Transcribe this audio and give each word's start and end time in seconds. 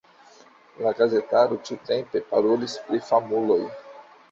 La 0.85 0.93
gazetaro 1.01 1.59
ĉiutempe 1.69 2.23
parolis 2.33 2.81
pri 2.91 3.05
famuloj. 3.13 3.63